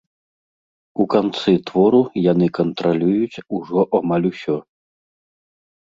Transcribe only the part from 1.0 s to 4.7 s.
У канцы твору яны кантралююць ужо амаль усё.